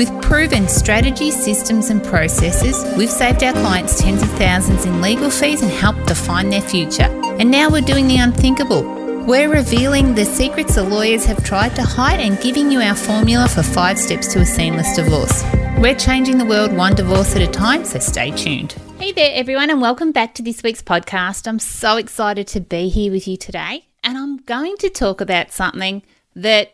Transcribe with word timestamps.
With 0.00 0.22
proven 0.22 0.66
strategies, 0.66 1.36
systems, 1.44 1.90
and 1.90 2.02
processes, 2.02 2.86
we've 2.96 3.10
saved 3.10 3.42
our 3.42 3.52
clients 3.52 4.00
tens 4.00 4.22
of 4.22 4.30
thousands 4.30 4.86
in 4.86 5.02
legal 5.02 5.28
fees 5.28 5.60
and 5.60 5.70
helped 5.70 6.06
define 6.06 6.48
their 6.48 6.62
future. 6.62 7.02
And 7.38 7.50
now 7.50 7.68
we're 7.68 7.82
doing 7.82 8.08
the 8.08 8.16
unthinkable. 8.16 8.82
We're 9.26 9.52
revealing 9.52 10.14
the 10.14 10.24
secrets 10.24 10.76
the 10.76 10.84
lawyers 10.84 11.26
have 11.26 11.44
tried 11.44 11.76
to 11.76 11.82
hide 11.82 12.18
and 12.18 12.40
giving 12.40 12.72
you 12.72 12.80
our 12.80 12.94
formula 12.94 13.46
for 13.46 13.62
five 13.62 13.98
steps 13.98 14.32
to 14.32 14.38
a 14.38 14.46
seamless 14.46 14.96
divorce. 14.96 15.44
We're 15.76 15.98
changing 15.98 16.38
the 16.38 16.46
world 16.46 16.74
one 16.74 16.94
divorce 16.94 17.36
at 17.36 17.42
a 17.42 17.46
time, 17.46 17.84
so 17.84 17.98
stay 17.98 18.30
tuned. 18.30 18.72
Hey 18.98 19.12
there, 19.12 19.32
everyone, 19.34 19.68
and 19.68 19.82
welcome 19.82 20.12
back 20.12 20.32
to 20.36 20.42
this 20.42 20.62
week's 20.62 20.80
podcast. 20.80 21.46
I'm 21.46 21.58
so 21.58 21.98
excited 21.98 22.46
to 22.46 22.60
be 22.60 22.88
here 22.88 23.12
with 23.12 23.28
you 23.28 23.36
today, 23.36 23.84
and 24.02 24.16
I'm 24.16 24.38
going 24.38 24.78
to 24.78 24.88
talk 24.88 25.20
about 25.20 25.52
something 25.52 26.02
that, 26.34 26.72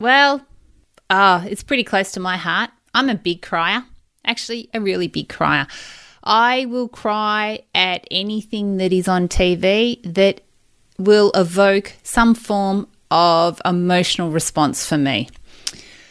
well, 0.00 0.44
Ah, 1.10 1.42
oh, 1.42 1.48
it's 1.48 1.62
pretty 1.62 1.84
close 1.84 2.12
to 2.12 2.20
my 2.20 2.36
heart. 2.36 2.70
I'm 2.94 3.08
a 3.08 3.14
big 3.14 3.42
crier, 3.42 3.84
actually, 4.24 4.70
a 4.72 4.80
really 4.80 5.08
big 5.08 5.28
crier. 5.28 5.66
I 6.22 6.64
will 6.66 6.88
cry 6.88 7.60
at 7.74 8.06
anything 8.10 8.78
that 8.78 8.92
is 8.92 9.08
on 9.08 9.28
TV 9.28 10.00
that 10.14 10.40
will 10.98 11.30
evoke 11.34 11.92
some 12.02 12.34
form 12.34 12.88
of 13.10 13.60
emotional 13.64 14.30
response 14.30 14.86
for 14.86 14.96
me. 14.96 15.28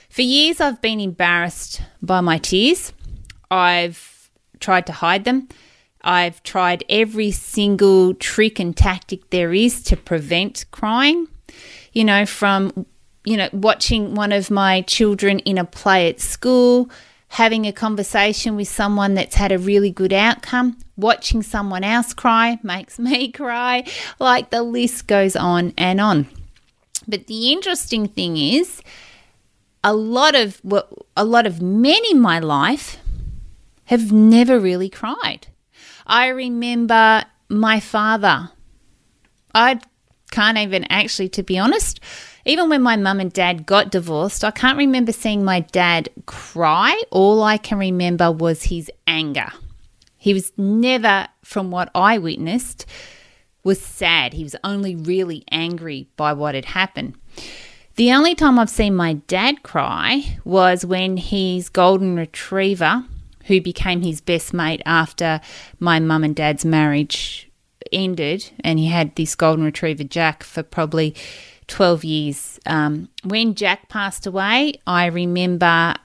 For 0.10 0.22
years, 0.22 0.62
I've 0.62 0.82
been 0.82 1.00
embarrassed 1.00 1.82
by 2.02 2.22
my 2.22 2.38
tears. 2.38 2.94
I've 3.50 4.30
tried 4.60 4.86
to 4.86 4.94
hide 4.94 5.26
them. 5.26 5.50
I've 6.02 6.44
tried 6.44 6.84
every 6.90 7.32
single 7.32 8.14
trick 8.14 8.60
and 8.60 8.76
tactic 8.76 9.30
there 9.32 9.54
is 9.54 9.82
to 9.84 9.98
prevent 9.98 10.66
crying. 10.70 11.28
You 11.94 12.04
know, 12.04 12.26
from 12.26 12.86
you 13.26 13.38
know, 13.38 13.50
watching 13.54 14.16
one 14.16 14.32
of 14.32 14.52
my 14.52 14.82
children 14.82 15.40
in 15.40 15.58
a 15.58 15.66
play 15.66 16.10
at 16.10 16.20
school, 16.20 16.90
having 17.30 17.66
a 17.66 17.72
conversation 17.72 18.56
with 18.56 18.68
someone 18.68 19.14
that's 19.14 19.36
had 19.36 19.52
a 19.52 19.58
really 19.58 19.92
good 19.92 20.14
outcome, 20.14 20.78
watching 20.98 21.42
someone 21.42 21.84
else 21.84 22.14
cry 22.14 22.60
makes 22.64 23.00
me 23.00 23.32
cry. 23.32 23.86
Like 24.20 24.50
the 24.50 24.64
list 24.64 25.08
goes 25.08 25.36
on 25.36 25.74
and 25.78 26.00
on. 26.00 26.28
But 27.08 27.28
the 27.28 27.52
interesting 27.52 28.08
thing 28.08 28.38
is, 28.38 28.82
a 29.84 29.94
lot 29.94 30.36
of 30.36 30.62
a 31.18 31.26
lot 31.26 31.46
of 31.46 31.62
men 31.62 32.02
in 32.10 32.20
my 32.22 32.40
life 32.40 32.98
have 33.86 34.12
never 34.12 34.60
really 34.60 34.90
cried. 34.90 35.48
I 36.08 36.28
remember 36.28 37.24
my 37.50 37.80
father. 37.80 38.50
I 39.54 39.80
can't 40.32 40.58
even 40.58 40.86
actually, 40.86 41.30
to 41.30 41.44
be 41.44 41.60
honest, 41.60 42.00
even 42.46 42.70
when 42.70 42.82
my 42.82 42.98
mum 42.98 43.20
and 43.20 43.32
dad 43.32 43.66
got 43.66 43.92
divorced, 43.92 44.44
I 44.44 44.52
can't 44.52 44.78
remember 44.78 45.12
seeing 45.12 45.46
my 45.46 45.62
dad 45.62 46.10
cry. 46.26 47.02
All 47.10 47.42
I 47.44 47.58
can 47.58 47.78
remember 47.78 48.32
was 48.32 48.64
his 48.64 48.92
anger. 49.08 49.52
He 50.18 50.34
was 50.34 50.52
never, 50.58 51.28
from 51.42 51.72
what 51.72 51.90
I 51.96 52.18
witnessed, 52.18 52.86
was 53.64 53.82
sad. 53.82 54.34
He 54.34 54.44
was 54.44 54.56
only 54.64 54.96
really 54.96 55.44
angry 55.52 56.08
by 56.18 56.34
what 56.34 56.56
had 56.56 56.66
happened. 56.66 57.16
The 57.96 58.12
only 58.12 58.36
time 58.36 58.58
I've 58.58 58.70
seen 58.70 58.96
my 58.96 59.14
dad 59.14 59.64
cry 59.64 60.40
was 60.44 60.86
when 60.86 61.18
his 61.18 61.70
golden 61.70 62.16
retriever, 62.16 63.06
who 63.46 63.62
became 63.62 64.02
his 64.02 64.20
best 64.20 64.54
mate 64.54 64.82
after 64.86 65.42
my 65.80 66.00
mum 66.00 66.24
and 66.24 66.36
dad's 66.36 66.66
marriage 66.66 67.50
ended, 67.92 68.50
and 68.62 68.80
he 68.80 68.88
had 68.88 69.16
this 69.16 69.36
golden 69.36 69.64
retriever 69.64 70.04
Jack 70.04 70.44
for 70.44 70.64
probably 70.64 71.16
12 71.74 72.04
years. 72.04 72.60
Um, 72.68 73.10
when 73.24 73.56
Jack 73.56 73.90
passed 73.90 74.28
away, 74.28 74.76
I 74.86 75.08
remember 75.08 75.96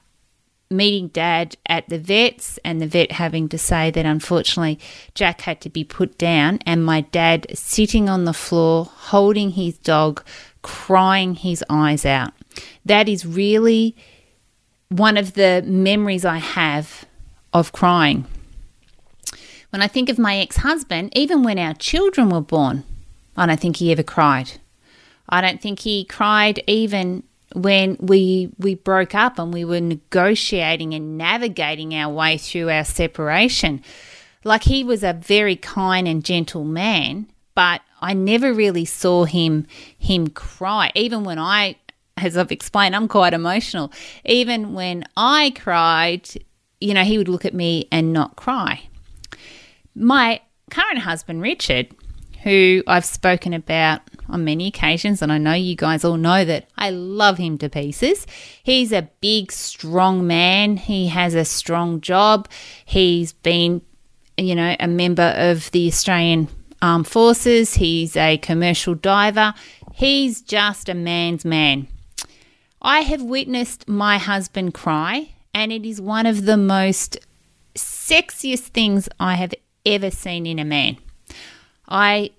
meeting 0.71 1.09
dad 1.09 1.57
at 1.67 1.87
the 1.91 1.99
vets 1.99 2.59
and 2.65 2.81
the 2.81 2.87
vet 2.87 3.13
having 3.13 3.51
to 3.51 3.59
say 3.59 3.91
that 3.91 4.07
unfortunately 4.07 4.79
Jack 5.15 5.43
had 5.43 5.61
to 5.61 5.69
be 5.69 5.85
put 5.85 6.17
down 6.17 6.59
and 6.65 6.85
my 6.85 7.03
dad 7.03 7.47
sitting 7.55 8.09
on 8.09 8.25
the 8.25 8.33
floor 8.33 8.87
holding 8.87 9.51
his 9.51 9.77
dog 9.79 10.25
crying 10.63 11.35
his 11.35 11.63
eyes 11.69 12.07
out. 12.07 12.33
That 12.87 13.07
is 13.07 13.27
really 13.27 13.95
one 14.89 15.19
of 15.19 15.35
the 15.35 15.63
memories 15.67 16.25
I 16.25 16.39
have 16.39 17.05
of 17.53 17.73
crying. 17.73 18.25
When 19.69 19.83
I 19.83 19.87
think 19.87 20.09
of 20.09 20.19
my 20.19 20.39
ex 20.39 20.57
husband, 20.57 21.13
even 21.15 21.43
when 21.43 21.59
our 21.59 21.75
children 21.75 22.31
were 22.31 22.41
born, 22.41 22.85
I 23.37 23.45
don't 23.45 23.61
think 23.61 23.77
he 23.77 23.93
ever 23.93 24.03
cried. 24.03 24.53
I 25.29 25.41
don't 25.41 25.61
think 25.61 25.81
he 25.81 26.05
cried 26.05 26.63
even 26.67 27.23
when 27.55 27.97
we 28.01 28.51
we 28.59 28.75
broke 28.75 29.15
up 29.15 29.39
and 29.39 29.53
we 29.53 29.65
were 29.65 29.81
negotiating 29.81 30.95
and 30.95 31.17
navigating 31.17 31.95
our 31.95 32.13
way 32.13 32.39
through 32.39 32.71
our 32.71 32.85
separation. 32.85 33.83
Like 34.45 34.65
he 34.65 34.85
was 34.85 35.03
a 35.03 35.13
very 35.13 35.57
kind 35.57 36.07
and 36.07 36.25
gentle 36.25 36.65
man, 36.65 37.29
but 37.55 37.81
I 38.01 38.15
never 38.15 38.53
really 38.53 38.85
saw 38.85 39.25
him 39.25 39.67
him 39.99 40.29
cry. 40.29 40.91
Even 40.95 41.25
when 41.25 41.39
I 41.39 41.77
as 42.17 42.37
I've 42.37 42.53
explained, 42.53 42.97
I'm 42.97 43.09
quite 43.09 43.33
emotional. 43.33 43.93
Even 44.25 44.75
when 44.75 45.05
I 45.17 45.53
cried, 45.57 46.29
you 46.81 46.95
know, 46.95 47.05
he 47.05 47.19
would 47.19 47.29
look 47.29 47.45
at 47.45 47.55
me 47.55 47.89
and 47.93 48.13
not 48.13 48.37
cry. 48.37 48.83
My 49.95 50.41
current 50.71 50.99
husband, 50.99 51.43
Richard, 51.43 51.89
who 52.43 52.83
I've 52.87 53.05
spoken 53.05 53.53
about 53.53 54.01
on 54.29 54.45
many 54.45 54.69
occasions, 54.69 55.23
and 55.23 55.33
I 55.33 55.39
know 55.39 55.55
you 55.55 55.77
guys 55.77 56.05
all 56.05 56.17
know 56.17 56.45
that 56.45 56.69
I 56.77 56.91
love 56.91 57.39
him 57.39 57.59
to 57.59 57.69
pieces. 57.69 58.27
He's 58.63 58.93
a 58.93 59.09
big, 59.21 59.51
strong 59.53 60.27
man. 60.27 60.77
He 60.77 61.09
has 61.09 61.35
a 61.35 61.45
strong 61.45 62.01
job. 62.01 62.49
He's 62.85 63.33
been, 63.33 63.83
you 64.37 64.55
know, 64.55 64.77
a 64.79 64.87
member 64.87 65.35
of 65.37 65.71
the 65.71 65.89
Australian 65.89 66.49
Armed 66.83 67.09
Forces. 67.09 67.75
He's 67.75 68.17
a 68.17 68.39
commercial 68.39 68.95
diver. 68.95 69.55
He's 69.95 70.43
just 70.43 70.89
a 70.89 70.95
man's 70.95 71.45
man. 71.45 71.89
I 72.81 73.01
have 73.01 73.23
witnessed 73.23 73.89
my 73.89 74.19
husband 74.19 74.75
cry, 74.75 75.31
and 75.53 75.73
it 75.73 75.85
is 75.85 76.01
one 76.01 76.27
of 76.27 76.45
the 76.45 76.57
most 76.57 77.19
sexiest 77.75 78.69
things 78.69 79.09
I 79.19 79.35
have 79.35 79.55
ever 79.85 80.11
seen 80.11 80.47
in 80.47 80.59
a 80.59 80.65
man. 80.65 80.99
I 81.89 82.31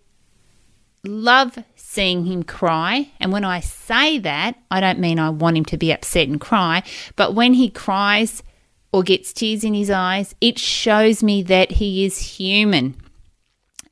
love 1.04 1.58
seeing 1.76 2.26
him 2.26 2.44
cry. 2.44 3.10
And 3.20 3.32
when 3.32 3.44
I 3.44 3.60
say 3.60 4.20
that, 4.20 4.56
I 4.70 4.80
don't 4.80 5.00
mean 5.00 5.20
I 5.20 5.30
want 5.30 5.58
him 5.58 5.66
to 5.66 5.78
be 5.78 5.92
upset 5.92 6.28
and 6.28 6.40
cry, 6.40 6.84
but 7.16 7.34
when 7.34 7.54
he 7.54 7.70
cries 7.70 8.44
or 8.92 9.04
gets 9.04 9.34
tears 9.34 9.64
in 9.64 9.74
his 9.74 9.90
eyes, 9.90 10.36
it 10.42 10.58
shows 10.58 11.22
me 11.22 11.44
that 11.44 11.74
he 11.74 12.06
is 12.06 12.38
human. 12.38 12.96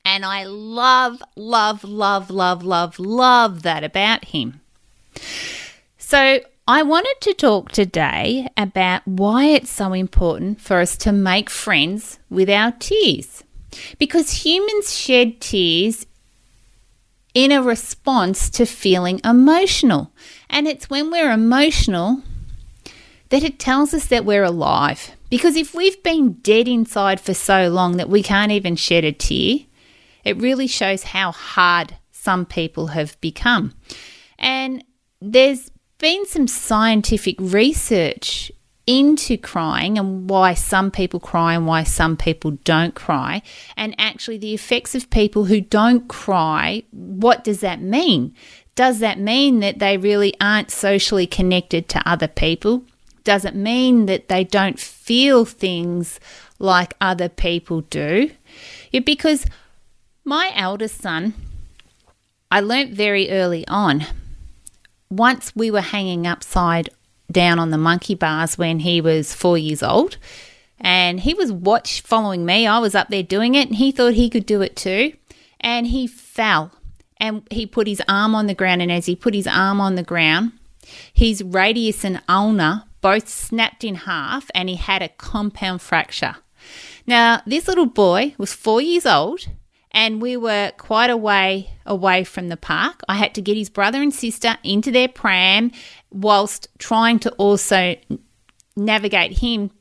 And 0.06 0.24
I 0.24 0.46
love, 0.46 1.22
love, 1.36 1.84
love, 1.84 2.32
love, 2.32 2.64
love, 2.64 2.98
love 2.98 3.64
that 3.64 3.84
about 3.84 4.26
him. 4.26 4.62
So, 5.98 6.40
I 6.70 6.84
wanted 6.84 7.16
to 7.22 7.34
talk 7.34 7.72
today 7.72 8.50
about 8.58 9.08
why 9.08 9.46
it's 9.46 9.70
so 9.70 9.94
important 9.94 10.60
for 10.60 10.82
us 10.82 10.98
to 10.98 11.14
make 11.14 11.50
friends 11.50 12.20
with 12.30 12.50
our 12.50 12.72
tears. 12.74 13.46
Because 14.00 14.44
humans 14.46 14.94
shed 14.94 15.40
tears 15.40 16.06
in 17.38 17.52
a 17.52 17.62
response 17.62 18.50
to 18.50 18.66
feeling 18.66 19.22
emotional. 19.24 20.12
And 20.50 20.68
it's 20.68 20.90
when 20.90 21.12
we're 21.12 21.32
emotional 21.32 22.24
that 23.30 23.44
it 23.44 23.60
tells 23.60 23.94
us 23.94 24.08
that 24.08 24.26
we're 24.26 24.44
alive. 24.44 25.12
Because 25.30 25.56
if 25.56 25.76
we've 25.76 26.02
been 26.02 26.34
dead 26.42 26.68
inside 26.68 27.22
for 27.22 27.36
so 27.36 27.68
long 27.68 27.98
that 27.98 28.10
we 28.10 28.24
can't 28.24 28.52
even 28.52 28.76
shed 28.76 29.04
a 29.04 29.12
tear, 29.12 29.60
it 30.24 30.38
really 30.38 30.66
shows 30.66 31.04
how 31.04 31.32
hard 31.32 31.96
some 32.12 32.44
people 32.44 32.88
have 32.88 33.22
become. 33.22 33.72
And 34.40 34.84
there's 35.22 35.70
been 36.00 36.26
some 36.26 36.48
scientific 36.48 37.36
research 37.40 38.52
into 38.88 39.38
crying 39.38 39.98
and 39.98 40.30
why 40.30 40.54
some 40.54 40.90
people 40.90 41.20
cry 41.20 41.54
and 41.54 41.68
why 41.68 41.84
some 41.84 42.18
people 42.18 42.52
don't 42.64 42.96
cry, 42.96 43.42
and 43.76 43.94
actually 44.00 44.38
the 44.38 44.54
effects 44.54 44.96
of 44.96 45.10
people 45.10 45.46
who 45.46 45.62
don't 45.62 46.08
cry, 46.08 46.84
what 46.92 47.44
does 47.44 47.60
that 47.60 47.82
mean? 47.82 48.34
Does 48.76 49.00
that 49.00 49.20
mean 49.20 49.60
that 49.60 49.80
they 49.80 49.98
really 49.98 50.34
aren't 50.42 50.72
socially 50.72 51.28
connected 51.28 51.90
to 51.90 52.10
other 52.10 52.28
people? 52.28 52.84
Does 53.24 53.44
it 53.44 53.56
mean 53.56 54.06
that 54.06 54.30
they 54.30 54.44
don't 54.44 54.80
feel 54.80 55.44
things 55.46 56.20
like 56.60 56.96
other 57.00 57.30
people 57.30 57.82
do. 57.82 58.32
Yeah, 58.92 59.02
because 59.02 59.46
my 60.24 60.52
eldest 60.56 61.02
son, 61.02 61.34
I 62.52 62.60
learnt 62.62 62.94
very 62.94 63.30
early 63.30 63.68
on, 63.68 64.06
once 65.10 65.56
we 65.56 65.72
were 65.72 65.82
hanging 65.82 66.28
upside 66.28 66.90
down 67.32 67.60
on 67.60 67.72
the 67.72 67.78
monkey 67.78 68.16
bars 68.16 68.58
when 68.58 68.80
he 68.80 69.02
was 69.02 69.34
four 69.34 69.58
years 69.58 69.84
old. 69.84 70.18
And 70.80 71.20
he 71.20 71.34
was 71.34 71.52
watch 71.52 72.02
following 72.02 72.46
me. 72.46 72.68
I 72.68 72.80
was 72.80 72.96
up 72.96 73.10
there 73.10 73.24
doing 73.24 73.56
it, 73.56 73.68
and 73.68 73.78
he 73.78 73.92
thought 73.92 74.14
he 74.14 74.30
could 74.30 74.46
do 74.46 74.62
it 74.62 74.76
too. 74.76 75.14
And 75.60 75.88
he 75.88 76.06
fell, 76.06 76.72
and 77.18 77.48
he 77.50 77.66
put 77.66 77.88
his 77.88 78.02
arm 78.08 78.36
on 78.36 78.48
the 78.48 78.54
ground. 78.54 78.82
And 78.82 78.92
as 78.92 79.08
he 79.08 79.16
put 79.16 79.34
his 79.34 79.48
arm 79.48 79.82
on 79.82 79.96
the 79.96 80.04
ground, 80.04 80.52
his 81.14 81.44
radius 81.44 82.06
and 82.06 82.22
ulna 82.30 82.88
both 83.02 83.28
snapped 83.28 83.84
in 83.84 83.96
half, 83.96 84.50
and 84.54 84.70
he 84.70 84.76
had 84.76 85.02
a 85.02 85.10
compound 85.10 85.82
fracture. 85.82 86.36
Now, 87.06 87.42
this 87.46 87.68
little 87.68 87.86
boy 87.86 88.36
was 88.38 88.54
four 88.54 88.82
years 88.82 89.06
old, 89.06 89.48
and 89.92 90.22
we 90.22 90.38
were 90.38 90.72
quite 90.78 91.10
a 91.10 91.18
way 91.18 91.72
away 91.86 92.24
from 92.24 92.50
the 92.50 92.58
park. 92.58 93.02
I 93.08 93.16
had 93.16 93.34
to 93.36 93.42
get 93.42 93.58
his 93.58 93.70
brother 93.70 94.02
and 94.02 94.14
sister 94.14 94.58
into 94.64 94.92
their 94.92 95.08
pram 95.08 95.72
whilst 96.12 96.68
trying 96.78 97.20
to 97.20 97.32
also 97.34 97.96
navigate 98.76 99.40
him 99.40 99.72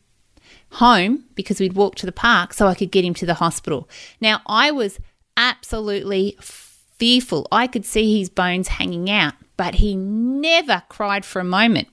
home 0.72 1.24
because 1.34 1.60
we'd 1.60 1.74
walk 1.74 1.94
to 1.96 2.06
the 2.06 2.12
park 2.12 2.52
so 2.52 2.66
I 2.66 2.74
could 2.74 2.90
get 2.90 3.04
him 3.04 3.14
to 3.14 3.26
the 3.26 3.34
hospital. 3.34 3.88
Now, 4.20 4.42
I 4.46 4.70
was 4.70 4.98
absolutely 5.36 6.36
fearful. 6.40 7.46
I 7.52 7.66
could 7.66 7.84
see 7.84 8.18
his 8.18 8.28
bones 8.28 8.68
hanging 8.68 9.10
out, 9.10 9.34
but 9.56 9.76
he 9.76 9.94
never 9.96 10.82
cried 10.88 11.24
for 11.24 11.40
a 11.40 11.44
moment. 11.44 11.88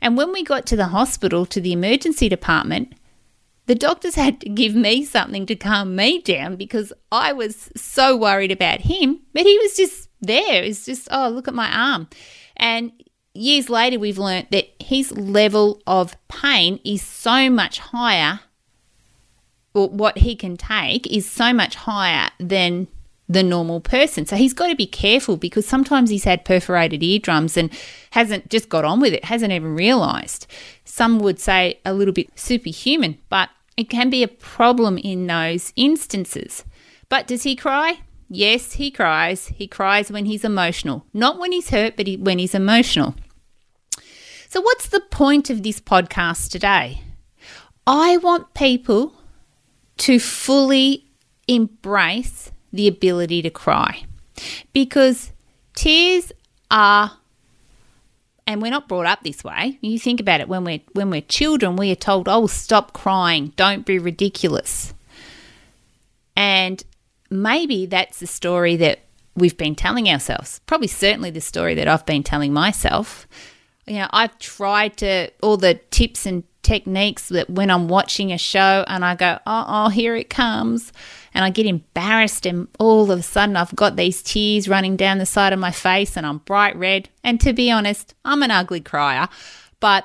And 0.00 0.16
when 0.16 0.32
we 0.32 0.44
got 0.44 0.66
to 0.66 0.76
the 0.76 0.88
hospital, 0.88 1.46
to 1.46 1.60
the 1.60 1.72
emergency 1.72 2.28
department, 2.28 2.94
the 3.66 3.74
doctors 3.74 4.14
had 4.14 4.40
to 4.42 4.48
give 4.48 4.74
me 4.74 5.04
something 5.04 5.46
to 5.46 5.56
calm 5.56 5.96
me 5.96 6.20
down 6.20 6.56
because 6.56 6.92
I 7.10 7.32
was 7.32 7.70
so 7.76 8.16
worried 8.16 8.52
about 8.52 8.80
him. 8.82 9.20
But 9.32 9.44
he 9.44 9.58
was 9.58 9.76
just 9.76 10.08
there. 10.20 10.62
It's 10.62 10.84
just, 10.84 11.08
oh, 11.10 11.28
look 11.28 11.48
at 11.48 11.54
my 11.54 11.70
arm. 11.70 12.08
And 12.56 12.92
years 13.32 13.70
later, 13.70 13.98
we've 13.98 14.18
learnt 14.18 14.50
that 14.50 14.68
his 14.80 15.12
level 15.12 15.82
of 15.86 16.16
pain 16.28 16.78
is 16.84 17.02
so 17.02 17.48
much 17.50 17.78
higher, 17.78 18.40
or 19.72 19.88
what 19.88 20.18
he 20.18 20.36
can 20.36 20.56
take 20.56 21.06
is 21.06 21.28
so 21.28 21.52
much 21.52 21.74
higher 21.74 22.30
than 22.38 22.86
the 23.28 23.42
normal 23.42 23.80
person. 23.80 24.26
So 24.26 24.36
he's 24.36 24.52
got 24.52 24.68
to 24.68 24.76
be 24.76 24.86
careful 24.86 25.36
because 25.36 25.66
sometimes 25.66 26.10
he's 26.10 26.24
had 26.24 26.44
perforated 26.44 27.02
eardrums 27.02 27.56
and 27.56 27.70
hasn't 28.10 28.50
just 28.50 28.68
got 28.68 28.84
on 28.84 29.00
with 29.00 29.12
it, 29.12 29.24
hasn't 29.24 29.52
even 29.52 29.74
realized. 29.74 30.46
Some 30.84 31.18
would 31.20 31.38
say 31.38 31.80
a 31.84 31.94
little 31.94 32.12
bit 32.12 32.38
superhuman, 32.38 33.18
but 33.28 33.48
it 33.76 33.88
can 33.88 34.10
be 34.10 34.22
a 34.22 34.28
problem 34.28 34.98
in 34.98 35.26
those 35.26 35.72
instances. 35.76 36.64
But 37.08 37.26
does 37.26 37.42
he 37.42 37.56
cry? 37.56 38.00
Yes, 38.28 38.72
he 38.72 38.90
cries. 38.90 39.48
He 39.48 39.66
cries 39.66 40.10
when 40.10 40.26
he's 40.26 40.44
emotional, 40.44 41.06
not 41.12 41.38
when 41.38 41.52
he's 41.52 41.70
hurt, 41.70 41.96
but 41.96 42.08
when 42.18 42.38
he's 42.38 42.54
emotional. 42.54 43.14
So, 44.48 44.60
what's 44.60 44.88
the 44.88 45.00
point 45.00 45.50
of 45.50 45.62
this 45.62 45.80
podcast 45.80 46.50
today? 46.50 47.02
I 47.86 48.16
want 48.18 48.54
people 48.54 49.14
to 49.98 50.18
fully 50.18 51.06
embrace 51.46 52.50
the 52.74 52.88
ability 52.88 53.42
to 53.42 53.50
cry 53.50 54.04
because 54.72 55.32
tears 55.74 56.32
are 56.70 57.12
and 58.46 58.60
we're 58.60 58.70
not 58.70 58.88
brought 58.88 59.06
up 59.06 59.22
this 59.22 59.42
way. 59.42 59.78
You 59.80 59.98
think 59.98 60.20
about 60.20 60.40
it 60.40 60.48
when 60.48 60.64
we're 60.64 60.80
when 60.92 61.08
we're 61.08 61.22
children, 61.22 61.76
we 61.76 61.90
are 61.90 61.96
told, 61.96 62.28
"Oh, 62.28 62.46
stop 62.46 62.92
crying. 62.92 63.54
Don't 63.56 63.86
be 63.86 63.98
ridiculous." 63.98 64.92
And 66.36 66.82
maybe 67.30 67.86
that's 67.86 68.20
the 68.20 68.26
story 68.26 68.76
that 68.76 68.98
we've 69.34 69.56
been 69.56 69.74
telling 69.74 70.10
ourselves. 70.10 70.60
Probably 70.66 70.88
certainly 70.88 71.30
the 71.30 71.40
story 71.40 71.74
that 71.76 71.88
I've 71.88 72.04
been 72.04 72.22
telling 72.22 72.52
myself 72.52 73.26
you 73.86 73.96
know, 73.96 74.08
I've 74.10 74.38
tried 74.38 74.96
to 74.98 75.30
all 75.42 75.56
the 75.56 75.74
tips 75.90 76.26
and 76.26 76.44
techniques 76.64 77.28
that 77.28 77.48
when 77.48 77.70
I'm 77.70 77.86
watching 77.88 78.32
a 78.32 78.38
show 78.38 78.84
and 78.88 79.04
I 79.04 79.14
go, 79.14 79.38
oh, 79.46 79.64
oh, 79.68 79.88
here 79.88 80.16
it 80.16 80.30
comes. 80.30 80.92
And 81.32 81.44
I 81.44 81.50
get 81.50 81.66
embarrassed, 81.66 82.46
and 82.46 82.68
all 82.78 83.10
of 83.10 83.18
a 83.18 83.22
sudden 83.22 83.56
I've 83.56 83.74
got 83.74 83.96
these 83.96 84.22
tears 84.22 84.68
running 84.68 84.96
down 84.96 85.18
the 85.18 85.26
side 85.26 85.52
of 85.52 85.58
my 85.58 85.72
face 85.72 86.16
and 86.16 86.24
I'm 86.24 86.38
bright 86.38 86.76
red. 86.76 87.08
And 87.24 87.40
to 87.40 87.52
be 87.52 87.70
honest, 87.70 88.14
I'm 88.24 88.42
an 88.42 88.50
ugly 88.50 88.80
crier, 88.80 89.28
but 89.80 90.04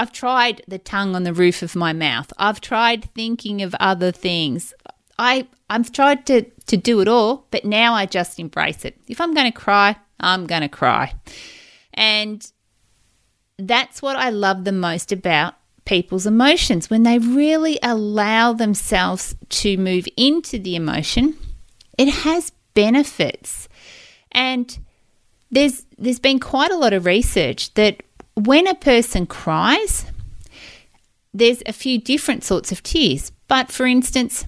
I've 0.00 0.12
tried 0.12 0.62
the 0.68 0.78
tongue 0.78 1.14
on 1.14 1.24
the 1.24 1.32
roof 1.32 1.62
of 1.62 1.76
my 1.76 1.92
mouth. 1.92 2.32
I've 2.38 2.60
tried 2.60 3.12
thinking 3.14 3.62
of 3.62 3.74
other 3.80 4.12
things. 4.12 4.74
I, 5.18 5.48
I've 5.70 5.92
tried 5.92 6.26
to, 6.26 6.42
to 6.42 6.76
do 6.76 7.00
it 7.00 7.08
all, 7.08 7.46
but 7.50 7.64
now 7.64 7.94
I 7.94 8.06
just 8.06 8.38
embrace 8.38 8.84
it. 8.84 8.96
If 9.08 9.20
I'm 9.20 9.34
going 9.34 9.50
to 9.50 9.56
cry, 9.56 9.96
I'm 10.20 10.46
going 10.46 10.62
to 10.62 10.68
cry. 10.68 11.14
And 11.94 12.50
that's 13.58 14.00
what 14.02 14.16
I 14.16 14.30
love 14.30 14.64
the 14.64 14.72
most 14.72 15.10
about 15.12 15.54
people's 15.88 16.26
emotions. 16.26 16.90
When 16.90 17.02
they 17.02 17.18
really 17.18 17.78
allow 17.82 18.52
themselves 18.52 19.34
to 19.48 19.76
move 19.76 20.06
into 20.16 20.58
the 20.58 20.76
emotion 20.76 21.36
it 21.98 22.08
has 22.08 22.52
benefits. 22.74 23.68
And 24.30 24.78
there's 25.50 25.84
there's 25.98 26.20
been 26.20 26.38
quite 26.38 26.70
a 26.70 26.76
lot 26.76 26.92
of 26.92 27.04
research 27.04 27.74
that 27.74 28.02
when 28.34 28.66
a 28.66 28.74
person 28.74 29.26
cries 29.26 30.06
there's 31.34 31.62
a 31.66 31.72
few 31.72 32.00
different 32.00 32.44
sorts 32.44 32.72
of 32.72 32.82
tears. 32.82 33.32
But 33.48 33.70
for 33.70 33.84
instance 33.86 34.46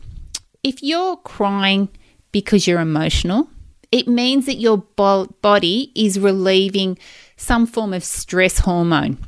if 0.63 0.83
you're 0.83 1.17
crying 1.17 1.89
because 2.33 2.67
you're 2.67 2.81
emotional 2.81 3.49
it 3.91 4.07
means 4.07 4.47
that 4.47 4.61
your 4.61 4.79
bo- 4.79 5.35
body 5.43 5.91
is 5.97 6.21
relieving 6.21 6.97
some 7.37 7.67
form 7.67 7.93
of 7.93 8.05
stress 8.05 8.61
hormone. 8.61 9.19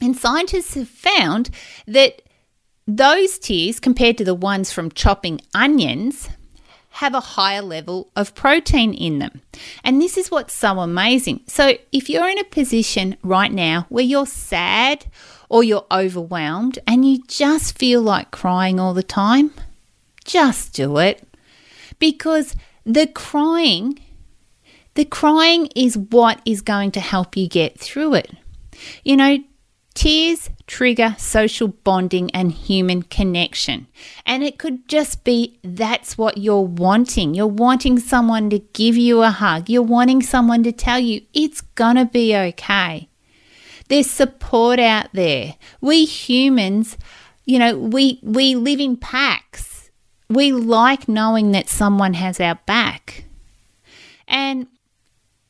And 0.00 0.16
scientists 0.16 0.74
have 0.74 0.88
found 0.88 1.50
that 1.86 2.22
those 2.86 3.38
tears, 3.38 3.80
compared 3.80 4.16
to 4.18 4.24
the 4.24 4.34
ones 4.34 4.72
from 4.72 4.90
chopping 4.90 5.40
onions, 5.54 6.28
have 6.90 7.14
a 7.14 7.20
higher 7.20 7.62
level 7.62 8.10
of 8.16 8.34
protein 8.34 8.94
in 8.94 9.18
them. 9.18 9.42
And 9.84 10.00
this 10.00 10.16
is 10.16 10.30
what's 10.30 10.54
so 10.54 10.80
amazing. 10.80 11.42
So, 11.46 11.76
if 11.92 12.08
you're 12.08 12.28
in 12.28 12.38
a 12.38 12.44
position 12.44 13.16
right 13.22 13.52
now 13.52 13.86
where 13.88 14.04
you're 14.04 14.26
sad 14.26 15.06
or 15.48 15.62
you're 15.62 15.86
overwhelmed 15.90 16.78
and 16.86 17.04
you 17.04 17.22
just 17.28 17.78
feel 17.78 18.00
like 18.00 18.30
crying 18.30 18.80
all 18.80 18.94
the 18.94 19.02
time, 19.02 19.52
just 20.24 20.72
do 20.72 20.98
it. 20.98 21.22
Because 21.98 22.56
the 22.84 23.06
crying 23.06 24.00
the 24.98 25.04
crying 25.04 25.68
is 25.76 25.96
what 25.96 26.40
is 26.44 26.60
going 26.60 26.90
to 26.90 26.98
help 26.98 27.36
you 27.36 27.46
get 27.46 27.78
through 27.78 28.14
it. 28.14 28.32
You 29.04 29.16
know, 29.16 29.38
tears 29.98 30.48
trigger 30.68 31.16
social 31.18 31.66
bonding 31.66 32.30
and 32.30 32.52
human 32.52 33.02
connection. 33.02 33.88
And 34.24 34.44
it 34.44 34.56
could 34.56 34.86
just 34.86 35.24
be 35.24 35.58
that's 35.64 36.16
what 36.16 36.38
you're 36.38 36.60
wanting. 36.60 37.34
You're 37.34 37.48
wanting 37.48 37.98
someone 37.98 38.48
to 38.50 38.60
give 38.60 38.96
you 38.96 39.22
a 39.22 39.30
hug, 39.30 39.68
you're 39.68 39.82
wanting 39.82 40.22
someone 40.22 40.62
to 40.62 40.70
tell 40.70 41.00
you 41.00 41.22
it's 41.34 41.62
gonna 41.62 42.04
be 42.04 42.36
okay. 42.36 43.08
There's 43.88 44.08
support 44.08 44.78
out 44.78 45.08
there. 45.12 45.56
We 45.80 46.04
humans, 46.04 46.96
you 47.44 47.58
know, 47.58 47.76
we, 47.76 48.20
we 48.22 48.54
live 48.54 48.78
in 48.78 48.98
packs. 48.98 49.90
We 50.30 50.52
like 50.52 51.08
knowing 51.08 51.50
that 51.52 51.68
someone 51.68 52.14
has 52.14 52.38
our 52.38 52.60
back. 52.66 53.24
And 54.28 54.68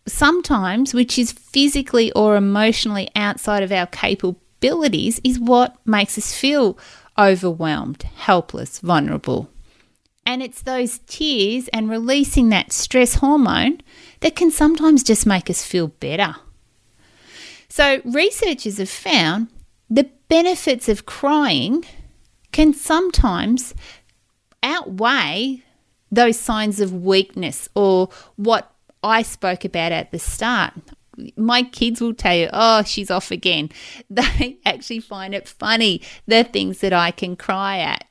sometimes, 0.09 0.95
which 0.95 1.19
is 1.19 1.33
physically 1.33 2.12
or 2.12 2.37
emotionally 2.37 3.11
outside 3.15 3.62
of 3.62 3.73
our 3.73 3.87
capabilities, 3.87 5.21
is 5.25 5.38
what 5.38 5.77
makes 5.87 6.19
us 6.19 6.35
feel 6.35 6.79
overwhelmed, 7.19 8.03
helpless, 8.03 8.79
vulnerable. 8.79 9.50
And 10.25 10.43
it's 10.43 10.62
those 10.62 10.99
tears 11.07 11.69
and 11.69 11.88
releasing 11.88 12.50
that 12.50 12.73
stress 12.73 13.15
hormone 13.15 13.81
that 14.21 14.37
can 14.37 14.50
sometimes 14.50 15.03
just 15.03 15.27
make 15.27 15.49
us 15.49 15.65
feel 15.65 15.88
better. 15.88 16.37
So, 17.69 18.03
researchers 18.05 18.79
have 18.79 18.91
found 18.91 19.49
the 19.88 20.11
benefits 20.29 20.88
of 20.88 21.07
crying 21.07 21.85
can 22.53 22.75
sometimes 22.75 23.75
outweigh 24.62 25.62
those 26.11 26.38
signs 26.38 26.81
of 26.81 26.93
weakness 26.93 27.69
or 27.75 28.09
what 28.37 28.73
I 29.02 29.23
spoke 29.23 29.64
about 29.64 29.93
at 29.93 30.11
the 30.11 30.19
start. 30.19 30.75
My 31.37 31.62
kids 31.62 32.00
will 32.00 32.14
tell 32.14 32.37
you, 32.37 32.49
oh, 32.52 32.83
she's 32.83 33.11
off 33.11 33.31
again. 33.31 33.71
They 34.11 34.59
actually 34.64 35.00
find 35.00 35.35
it 35.35 35.49
funny, 35.49 36.02
the 36.26 36.45
things 36.45 36.78
that 36.78 36.93
I 36.93 37.11
can 37.11 37.37
cry 37.37 37.78
at. 37.78 38.05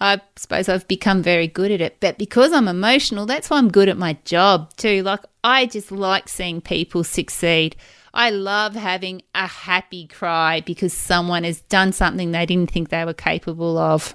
I 0.00 0.20
suppose 0.36 0.68
I've 0.68 0.86
become 0.88 1.22
very 1.22 1.46
good 1.46 1.70
at 1.70 1.80
it, 1.80 1.96
but 2.00 2.18
because 2.18 2.52
I'm 2.52 2.68
emotional, 2.68 3.26
that's 3.26 3.48
why 3.48 3.58
I'm 3.58 3.70
good 3.70 3.88
at 3.88 3.96
my 3.96 4.18
job 4.24 4.74
too. 4.76 5.02
Like, 5.02 5.20
I 5.42 5.66
just 5.66 5.90
like 5.90 6.28
seeing 6.28 6.60
people 6.60 7.04
succeed. 7.04 7.76
I 8.12 8.30
love 8.30 8.74
having 8.74 9.22
a 9.34 9.46
happy 9.46 10.06
cry 10.06 10.60
because 10.60 10.92
someone 10.92 11.44
has 11.44 11.60
done 11.62 11.92
something 11.92 12.32
they 12.32 12.46
didn't 12.46 12.70
think 12.70 12.88
they 12.88 13.04
were 13.04 13.14
capable 13.14 13.78
of. 13.78 14.14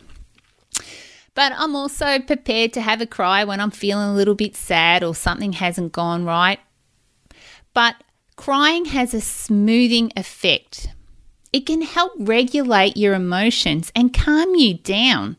But 1.36 1.54
I'm 1.56 1.76
also 1.76 2.20
prepared 2.20 2.74
to 2.74 2.82
have 2.82 3.02
a 3.02 3.06
cry 3.06 3.44
when 3.44 3.60
I'm 3.60 3.72
feeling 3.72 4.10
a 4.10 4.14
little 4.14 4.36
bit 4.36 4.56
sad 4.56 5.04
or 5.04 5.16
something 5.16 5.54
hasn't 5.54 5.92
gone 5.92 6.26
right. 6.26 6.60
But 7.74 7.96
crying 8.36 8.86
has 8.86 9.14
a 9.14 9.22
smoothing 9.22 10.12
effect. 10.16 10.90
It 11.52 11.66
can 11.66 11.82
help 11.82 12.14
regulate 12.18 12.98
your 12.98 13.14
emotions 13.14 13.92
and 13.96 14.14
calm 14.14 14.56
you 14.56 14.76
down. 14.76 15.38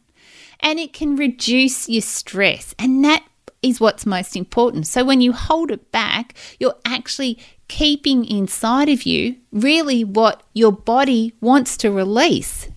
And 0.61 0.79
it 0.79 0.93
can 0.93 1.17
reduce 1.17 1.89
your 1.89 2.03
stress. 2.03 2.75
And 2.79 3.05
that 3.05 3.25
is 3.63 3.81
what's 3.81 4.07
most 4.07 4.37
important. 4.37 4.87
So 4.87 5.05
when 5.05 5.21
you 5.21 5.33
hold 5.33 5.71
it 5.71 5.93
back, 5.93 6.35
you're 6.59 6.77
actually 6.85 7.39
keeping 7.69 8.25
inside 8.25 8.89
of 8.89 9.05
you 9.05 9.37
really 9.53 10.03
what 10.03 10.43
your 10.53 10.73
body 10.73 11.35
wants 11.41 11.77
to 11.79 11.91
release. 11.91 12.69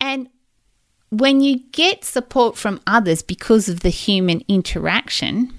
And 0.00 0.28
when 1.10 1.40
you 1.40 1.60
get 1.72 2.04
support 2.04 2.56
from 2.56 2.80
others 2.86 3.22
because 3.22 3.68
of 3.68 3.80
the 3.80 3.88
human 3.88 4.42
interaction, 4.48 5.52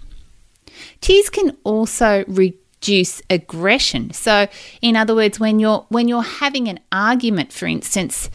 tears 1.02 1.30
can 1.30 1.58
also 1.64 2.24
reduce 2.28 3.22
aggression. 3.30 4.14
So, 4.14 4.48
in 4.82 4.96
other 4.96 5.16
words, 5.16 5.40
when 5.40 5.60
you're 5.60 5.86
when 5.90 6.08
you're 6.08 6.22
having 6.22 6.68
an 6.68 6.80
argument, 6.92 7.52
for 7.52 7.66
instance, 7.66 8.30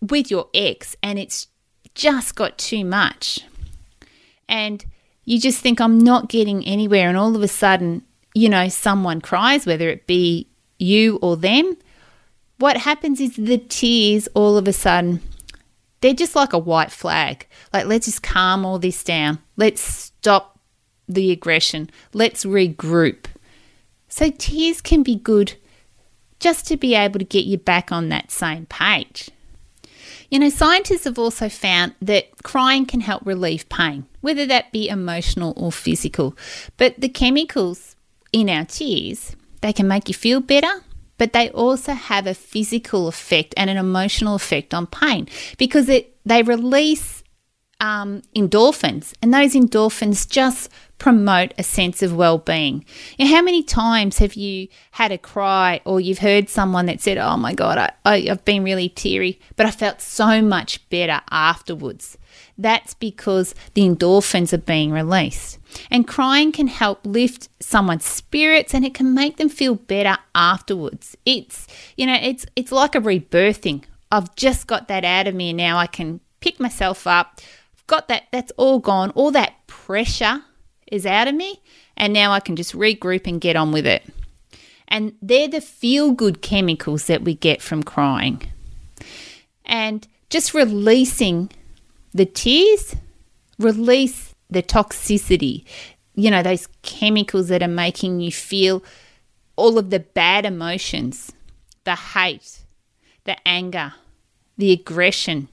with 0.00 0.30
your 0.30 0.48
ex 0.54 0.96
and 1.02 1.18
it's 1.18 1.46
just 1.94 2.34
got 2.34 2.58
too 2.58 2.84
much, 2.84 3.40
and 4.48 4.84
you 5.24 5.40
just 5.40 5.60
think 5.60 5.80
I'm 5.80 5.98
not 5.98 6.28
getting 6.28 6.64
anywhere, 6.66 7.08
and 7.08 7.16
all 7.16 7.36
of 7.36 7.42
a 7.42 7.48
sudden, 7.48 8.02
you 8.34 8.48
know, 8.48 8.68
someone 8.68 9.20
cries, 9.20 9.66
whether 9.66 9.88
it 9.88 10.06
be 10.06 10.48
you 10.78 11.18
or 11.22 11.36
them. 11.36 11.76
What 12.58 12.76
happens 12.78 13.20
is 13.20 13.36
the 13.36 13.58
tears 13.58 14.28
all 14.34 14.56
of 14.56 14.68
a 14.68 14.72
sudden 14.72 15.20
they're 16.04 16.12
just 16.12 16.36
like 16.36 16.52
a 16.52 16.58
white 16.58 16.92
flag. 16.92 17.46
Like, 17.72 17.86
let's 17.86 18.04
just 18.04 18.22
calm 18.22 18.66
all 18.66 18.78
this 18.78 19.02
down. 19.02 19.38
Let's 19.56 19.80
stop 19.80 20.60
the 21.08 21.32
aggression. 21.32 21.88
Let's 22.12 22.44
regroup. 22.44 23.24
So, 24.10 24.28
tears 24.28 24.82
can 24.82 25.02
be 25.02 25.16
good 25.16 25.54
just 26.40 26.66
to 26.66 26.76
be 26.76 26.94
able 26.94 27.20
to 27.20 27.24
get 27.24 27.46
you 27.46 27.56
back 27.56 27.90
on 27.90 28.10
that 28.10 28.30
same 28.30 28.66
page. 28.66 29.30
You 30.28 30.40
know, 30.40 30.50
scientists 30.50 31.04
have 31.04 31.18
also 31.18 31.48
found 31.48 31.94
that 32.02 32.42
crying 32.42 32.84
can 32.84 33.00
help 33.00 33.24
relieve 33.24 33.66
pain, 33.70 34.04
whether 34.20 34.44
that 34.44 34.72
be 34.72 34.90
emotional 34.90 35.54
or 35.56 35.72
physical. 35.72 36.36
But 36.76 37.00
the 37.00 37.08
chemicals 37.08 37.96
in 38.30 38.50
our 38.50 38.66
tears, 38.66 39.36
they 39.62 39.72
can 39.72 39.88
make 39.88 40.08
you 40.08 40.14
feel 40.14 40.40
better 40.40 40.82
but 41.18 41.32
they 41.32 41.50
also 41.50 41.92
have 41.92 42.26
a 42.26 42.34
physical 42.34 43.08
effect 43.08 43.54
and 43.56 43.70
an 43.70 43.76
emotional 43.76 44.34
effect 44.34 44.74
on 44.74 44.86
pain 44.86 45.28
because 45.58 45.88
it 45.88 46.16
they 46.24 46.42
release 46.42 47.22
um, 47.80 48.22
endorphins, 48.34 49.12
and 49.20 49.34
those 49.34 49.54
endorphins 49.54 50.28
just 50.28 50.70
promote 50.98 51.52
a 51.58 51.62
sense 51.62 52.02
of 52.02 52.16
well-being. 52.16 52.84
You 53.18 53.24
know, 53.26 53.36
how 53.36 53.42
many 53.42 53.62
times 53.62 54.18
have 54.18 54.34
you 54.34 54.68
had 54.92 55.12
a 55.12 55.18
cry, 55.18 55.80
or 55.84 56.00
you've 56.00 56.18
heard 56.18 56.48
someone 56.48 56.86
that 56.86 57.00
said, 57.00 57.18
"Oh 57.18 57.36
my 57.36 57.52
God, 57.52 57.78
I, 57.78 57.92
I, 58.04 58.28
I've 58.30 58.44
been 58.44 58.64
really 58.64 58.88
teary, 58.88 59.40
but 59.56 59.66
I 59.66 59.70
felt 59.70 60.00
so 60.00 60.40
much 60.40 60.88
better 60.88 61.20
afterwards." 61.30 62.16
That's 62.56 62.94
because 62.94 63.54
the 63.74 63.82
endorphins 63.82 64.52
are 64.52 64.58
being 64.58 64.92
released. 64.92 65.58
And 65.90 66.06
crying 66.06 66.52
can 66.52 66.68
help 66.68 67.00
lift 67.04 67.48
someone's 67.60 68.04
spirits 68.04 68.74
and 68.74 68.84
it 68.84 68.94
can 68.94 69.14
make 69.14 69.36
them 69.36 69.48
feel 69.48 69.74
better 69.74 70.16
afterwards. 70.34 71.16
It's, 71.24 71.66
you 71.96 72.06
know, 72.06 72.18
it's 72.20 72.46
it's 72.54 72.72
like 72.72 72.94
a 72.94 73.00
rebirthing. 73.00 73.84
I've 74.12 74.34
just 74.36 74.66
got 74.66 74.88
that 74.88 75.04
out 75.04 75.26
of 75.26 75.34
me 75.34 75.50
and 75.50 75.56
now 75.56 75.78
I 75.78 75.86
can 75.86 76.20
pick 76.40 76.60
myself 76.60 77.06
up. 77.06 77.40
I've 77.76 77.86
got 77.86 78.08
that 78.08 78.24
that's 78.30 78.52
all 78.56 78.78
gone. 78.78 79.10
All 79.10 79.30
that 79.32 79.66
pressure 79.66 80.42
is 80.86 81.06
out 81.06 81.26
of 81.26 81.34
me 81.34 81.60
and 81.96 82.12
now 82.12 82.32
I 82.32 82.40
can 82.40 82.56
just 82.56 82.74
regroup 82.74 83.26
and 83.26 83.40
get 83.40 83.56
on 83.56 83.72
with 83.72 83.86
it. 83.86 84.04
And 84.86 85.14
they're 85.20 85.48
the 85.48 85.60
feel 85.60 86.12
good 86.12 86.42
chemicals 86.42 87.06
that 87.06 87.22
we 87.22 87.34
get 87.34 87.62
from 87.62 87.82
crying. 87.82 88.42
And 89.64 90.06
just 90.30 90.54
releasing 90.54 91.50
the 92.14 92.24
tears 92.24 92.94
release 93.58 94.34
the 94.48 94.62
toxicity, 94.62 95.64
you 96.14 96.30
know, 96.30 96.42
those 96.42 96.68
chemicals 96.82 97.48
that 97.48 97.62
are 97.62 97.68
making 97.68 98.20
you 98.20 98.30
feel 98.30 98.82
all 99.56 99.78
of 99.78 99.90
the 99.90 100.00
bad 100.00 100.46
emotions, 100.46 101.32
the 101.82 101.96
hate, 101.96 102.64
the 103.24 103.36
anger, 103.46 103.94
the 104.56 104.72
aggression. 104.72 105.48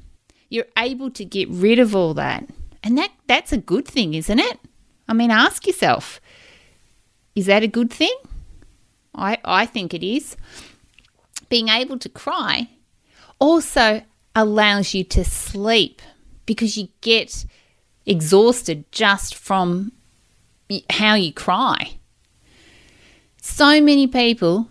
You're 0.50 0.66
able 0.78 1.10
to 1.12 1.26
get 1.26 1.50
rid 1.50 1.80
of 1.80 1.96
all 1.96 2.14
that. 2.14 2.48
And 2.84 2.98
that 2.98 3.12
that's 3.28 3.52
a 3.52 3.58
good 3.58 3.88
thing, 3.88 4.14
isn't 4.14 4.40
it? 4.40 4.60
I 5.08 5.14
mean, 5.14 5.32
ask 5.32 5.66
yourself, 5.68 6.22
is 7.36 7.46
that 7.46 7.64
a 7.64 7.68
good 7.68 7.92
thing? 7.92 8.16
I 9.16 9.38
I 9.44 9.66
think 9.66 9.94
it 9.94 10.04
is. 10.04 10.36
Being 11.50 11.70
able 11.70 12.00
to 12.00 12.10
cry 12.10 12.70
also 13.40 14.04
allows 14.36 14.94
you 14.94 15.04
to 15.04 15.24
sleep 15.24 16.02
because 16.46 16.78
you 16.78 16.90
get 17.02 17.46
exhausted 18.06 18.92
just 18.92 19.36
from 19.36 19.92
how 20.90 21.16
you 21.16 21.34
cry. 21.34 21.98
So 23.42 23.82
many 23.82 24.08
people 24.08 24.70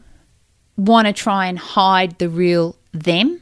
want 0.76 1.06
to 1.06 1.12
try 1.12 1.46
and 1.46 1.58
hide 1.58 2.18
the 2.18 2.28
real 2.28 2.76
them. 2.92 3.40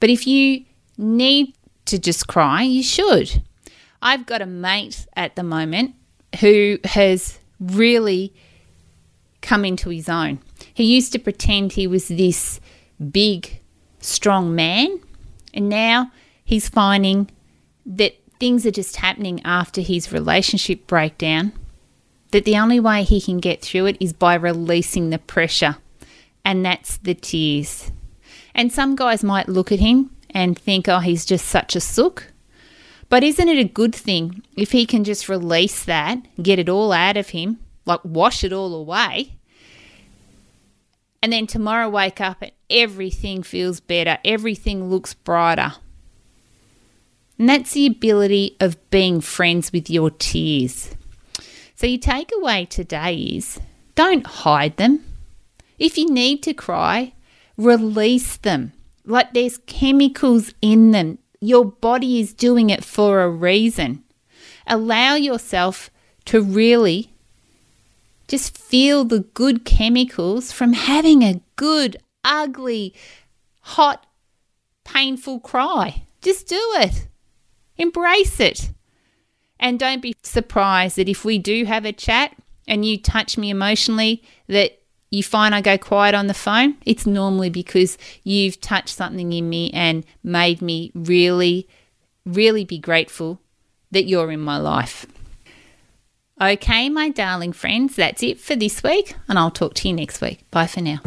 But 0.00 0.10
if 0.10 0.26
you 0.26 0.64
need 0.98 1.54
to 1.86 1.98
just 1.98 2.26
cry, 2.26 2.62
you 2.62 2.82
should. 2.82 3.42
I've 4.00 4.26
got 4.26 4.42
a 4.42 4.46
mate 4.46 5.06
at 5.14 5.36
the 5.36 5.42
moment 5.42 5.94
who 6.40 6.78
has 6.84 7.38
really 7.60 8.34
come 9.40 9.64
into 9.64 9.90
his 9.90 10.08
own. 10.08 10.40
He 10.74 10.84
used 10.84 11.12
to 11.12 11.18
pretend 11.18 11.72
he 11.72 11.86
was 11.86 12.08
this 12.08 12.60
big, 13.10 13.60
strong 14.00 14.54
man, 14.54 15.00
and 15.54 15.68
now 15.68 16.10
he's 16.52 16.68
finding 16.68 17.30
that 17.86 18.14
things 18.38 18.66
are 18.66 18.70
just 18.70 18.96
happening 18.96 19.40
after 19.42 19.80
his 19.80 20.12
relationship 20.12 20.86
breakdown, 20.86 21.50
that 22.30 22.44
the 22.44 22.58
only 22.58 22.78
way 22.78 23.02
he 23.04 23.22
can 23.22 23.38
get 23.38 23.62
through 23.62 23.86
it 23.86 23.96
is 24.00 24.12
by 24.12 24.34
releasing 24.34 25.08
the 25.08 25.18
pressure, 25.18 25.76
and 26.44 26.62
that's 26.62 26.98
the 26.98 27.14
tears. 27.14 27.90
And 28.54 28.70
some 28.70 28.96
guys 28.96 29.24
might 29.24 29.48
look 29.48 29.72
at 29.72 29.80
him 29.80 30.10
and 30.28 30.58
think, 30.58 30.88
oh, 30.88 30.98
he's 30.98 31.24
just 31.24 31.48
such 31.48 31.74
a 31.74 31.80
sook. 31.80 32.30
But 33.08 33.24
isn't 33.24 33.48
it 33.48 33.58
a 33.58 33.64
good 33.64 33.94
thing 33.94 34.42
if 34.54 34.72
he 34.72 34.84
can 34.84 35.04
just 35.04 35.30
release 35.30 35.82
that, 35.86 36.18
get 36.42 36.58
it 36.58 36.68
all 36.68 36.92
out 36.92 37.16
of 37.16 37.30
him, 37.30 37.60
like 37.86 38.04
wash 38.04 38.44
it 38.44 38.52
all 38.52 38.74
away? 38.74 39.36
And 41.22 41.32
then 41.32 41.46
tomorrow 41.46 41.88
wake 41.88 42.20
up 42.20 42.42
and 42.42 42.52
everything 42.68 43.42
feels 43.42 43.80
better, 43.80 44.18
everything 44.22 44.90
looks 44.90 45.14
brighter. 45.14 45.76
And 47.42 47.48
that's 47.48 47.72
the 47.72 47.86
ability 47.86 48.56
of 48.60 48.78
being 48.90 49.20
friends 49.20 49.72
with 49.72 49.90
your 49.90 50.10
tears. 50.10 50.94
So, 51.74 51.88
your 51.88 51.98
takeaway 51.98 52.68
today 52.68 53.16
is 53.16 53.58
don't 53.96 54.24
hide 54.24 54.76
them. 54.76 55.04
If 55.76 55.98
you 55.98 56.08
need 56.08 56.44
to 56.44 56.54
cry, 56.54 57.14
release 57.56 58.36
them. 58.36 58.74
Like 59.04 59.34
there's 59.34 59.58
chemicals 59.66 60.54
in 60.62 60.92
them. 60.92 61.18
Your 61.40 61.64
body 61.64 62.20
is 62.20 62.32
doing 62.32 62.70
it 62.70 62.84
for 62.84 63.20
a 63.22 63.28
reason. 63.28 64.04
Allow 64.68 65.16
yourself 65.16 65.90
to 66.26 66.40
really 66.40 67.10
just 68.28 68.56
feel 68.56 69.04
the 69.04 69.18
good 69.34 69.64
chemicals 69.64 70.52
from 70.52 70.74
having 70.74 71.24
a 71.24 71.40
good, 71.56 71.96
ugly, 72.22 72.94
hot, 73.62 74.06
painful 74.84 75.40
cry. 75.40 76.04
Just 76.20 76.46
do 76.46 76.60
it. 76.76 77.08
Embrace 77.82 78.38
it. 78.38 78.70
And 79.58 79.76
don't 79.76 80.00
be 80.00 80.14
surprised 80.22 80.96
that 80.96 81.08
if 81.08 81.24
we 81.24 81.36
do 81.36 81.64
have 81.64 81.84
a 81.84 81.92
chat 81.92 82.36
and 82.68 82.84
you 82.84 82.96
touch 82.96 83.36
me 83.36 83.50
emotionally, 83.50 84.22
that 84.46 84.78
you 85.10 85.24
find 85.24 85.52
I 85.52 85.60
go 85.60 85.76
quiet 85.76 86.14
on 86.14 86.28
the 86.28 86.34
phone, 86.34 86.76
it's 86.86 87.06
normally 87.06 87.50
because 87.50 87.98
you've 88.22 88.60
touched 88.60 88.94
something 88.94 89.32
in 89.32 89.48
me 89.48 89.70
and 89.72 90.06
made 90.22 90.62
me 90.62 90.92
really, 90.94 91.68
really 92.24 92.64
be 92.64 92.78
grateful 92.78 93.40
that 93.90 94.04
you're 94.04 94.30
in 94.30 94.40
my 94.40 94.58
life. 94.58 95.04
Okay, 96.40 96.88
my 96.88 97.08
darling 97.08 97.52
friends, 97.52 97.96
that's 97.96 98.22
it 98.22 98.40
for 98.40 98.54
this 98.54 98.82
week, 98.82 99.16
and 99.28 99.38
I'll 99.38 99.50
talk 99.50 99.74
to 99.74 99.88
you 99.88 99.94
next 99.94 100.20
week. 100.20 100.48
Bye 100.52 100.68
for 100.68 100.80
now. 100.80 101.00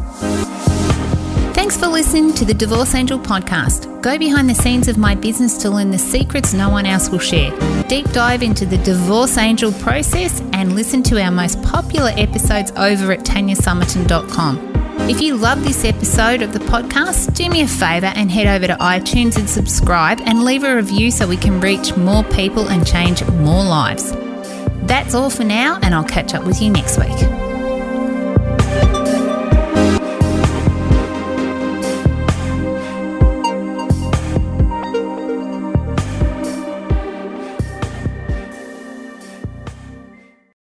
Thanks 1.66 1.78
for 1.84 1.88
listening 1.88 2.32
to 2.34 2.46
the 2.46 2.54
Divorce 2.54 2.94
Angel 2.94 3.18
podcast. 3.18 4.00
Go 4.04 4.20
behind 4.20 4.48
the 4.48 4.54
scenes 4.54 4.88
of 4.88 5.00
my 5.00 5.16
business 5.16 5.58
to 5.58 5.72
learn 5.72 5.90
the 5.90 5.98
secrets 5.98 6.54
no 6.54 6.70
one 6.70 6.86
else 6.86 7.10
will 7.10 7.18
share. 7.18 7.50
Deep 7.88 8.08
dive 8.12 8.44
into 8.44 8.68
the 8.68 8.78
Divorce 8.78 9.40
Angel 9.40 9.72
process 9.72 10.42
and 10.54 10.76
listen 10.76 11.02
to 11.02 11.20
our 11.20 11.32
most 11.32 11.60
popular 11.64 12.12
episodes 12.18 12.72
over 12.76 13.12
at 13.12 13.22
tanyasomerton.com. 13.22 15.10
If 15.10 15.20
you 15.22 15.38
love 15.38 15.64
this 15.64 15.84
episode 15.86 16.44
of 16.44 16.54
the 16.54 16.60
podcast, 16.60 17.34
do 17.34 17.50
me 17.50 17.64
a 17.64 17.68
favour 17.68 18.14
and 18.16 18.30
head 18.30 18.46
over 18.46 18.68
to 18.68 18.76
iTunes 18.76 19.36
and 19.36 19.50
subscribe 19.50 20.22
and 20.22 20.44
leave 20.44 20.64
a 20.64 20.76
review 20.76 21.10
so 21.10 21.28
we 21.28 21.36
can 21.36 21.60
reach 21.62 21.98
more 21.98 22.24
people 22.26 22.68
and 22.68 22.86
change 22.86 23.26
more 23.26 23.64
lives. 23.64 24.12
That's 24.84 25.16
all 25.16 25.32
for 25.32 25.44
now, 25.44 25.80
and 25.82 25.96
I'll 25.96 26.04
catch 26.04 26.36
up 26.36 26.46
with 26.46 26.62
you 26.62 26.70
next 26.70 27.00
week. 27.00 27.45